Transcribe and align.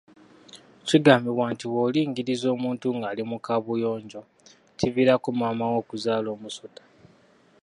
Kigambibwa 0.87 1.45
nti 1.53 1.65
bw’olingiriza 1.71 2.47
omuntu 2.55 2.87
ng’ali 2.97 3.23
mu 3.29 3.37
kaabuyonjo 3.45 4.21
kiviirako 4.77 5.27
maama 5.39 5.65
wo 5.71 5.77
okuzaala 5.81 6.27
omusota. 6.35 6.81